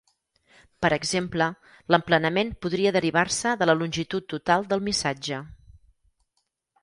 Per 0.83 0.89
exemple, 0.95 1.47
l'emplenament 1.95 2.49
podria 2.65 2.93
derivar-se 2.97 3.53
de 3.63 3.67
la 3.71 3.75
longitud 3.81 4.27
total 4.33 4.65
del 4.71 4.83
missatge. 4.87 5.43